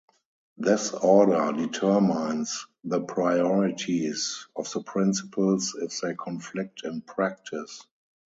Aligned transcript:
This 0.57 0.93
order 0.93 1.51
determines 1.55 2.65
the 2.83 3.01
priorities 3.01 4.47
of 4.55 4.67
the 4.73 4.81
principles 4.81 5.75
if 5.79 6.01
they 6.01 6.15
conflict 6.15 6.81
in 6.85 7.01
practice. 7.01 7.85